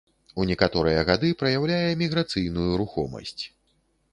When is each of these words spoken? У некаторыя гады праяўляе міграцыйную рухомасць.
У 0.43 0.45
некаторыя 0.51 1.03
гады 1.09 1.29
праяўляе 1.41 1.91
міграцыйную 2.01 2.71
рухомасць. 2.83 3.37